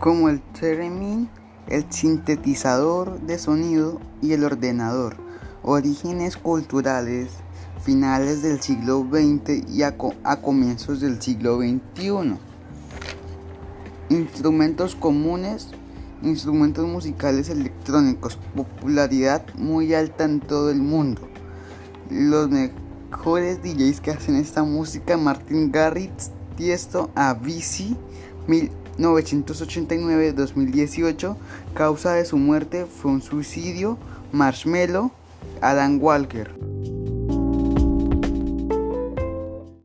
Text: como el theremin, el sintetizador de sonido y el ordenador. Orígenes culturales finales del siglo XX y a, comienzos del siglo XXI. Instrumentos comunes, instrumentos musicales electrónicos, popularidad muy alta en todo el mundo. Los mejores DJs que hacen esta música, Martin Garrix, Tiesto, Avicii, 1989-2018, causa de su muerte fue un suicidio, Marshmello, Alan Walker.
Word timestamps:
como 0.00 0.28
el 0.28 0.40
theremin, 0.40 1.28
el 1.68 1.90
sintetizador 1.90 3.20
de 3.20 3.38
sonido 3.38 4.00
y 4.22 4.32
el 4.32 4.44
ordenador. 4.44 5.16
Orígenes 5.62 6.36
culturales 6.36 7.30
finales 7.82 8.42
del 8.42 8.60
siglo 8.60 9.06
XX 9.10 9.68
y 9.68 9.82
a, 9.82 9.96
comienzos 10.40 11.00
del 11.00 11.20
siglo 11.20 11.58
XXI. 11.58 12.36
Instrumentos 14.10 14.94
comunes, 14.94 15.70
instrumentos 16.22 16.86
musicales 16.86 17.48
electrónicos, 17.48 18.38
popularidad 18.54 19.44
muy 19.56 19.94
alta 19.94 20.24
en 20.24 20.40
todo 20.40 20.70
el 20.70 20.78
mundo. 20.78 21.22
Los 22.10 22.48
mejores 22.48 23.62
DJs 23.62 24.00
que 24.00 24.12
hacen 24.12 24.36
esta 24.36 24.62
música, 24.62 25.16
Martin 25.16 25.70
Garrix, 25.70 26.30
Tiesto, 26.56 27.10
Avicii, 27.14 27.96
1989-2018, 28.98 31.36
causa 31.74 32.14
de 32.14 32.24
su 32.24 32.36
muerte 32.36 32.86
fue 32.86 33.12
un 33.12 33.22
suicidio, 33.22 33.96
Marshmello, 34.32 35.12
Alan 35.60 35.98
Walker. 36.00 36.67